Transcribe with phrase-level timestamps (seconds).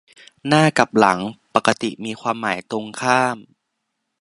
[0.47, 1.19] "หน้า" กับ "หลัง"
[1.55, 3.37] ปกติมีความหมายตรงข้าม